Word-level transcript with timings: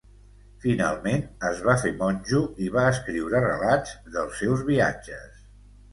Finalment 0.61 1.25
es 1.49 1.61
va 1.67 1.75
fer 1.83 1.91
monjo 2.01 2.41
i 2.69 2.71
va 2.77 2.87
escriure 2.95 3.45
relats 3.47 3.95
dels 4.17 4.41
seus 4.45 4.65
viatges. 4.71 5.41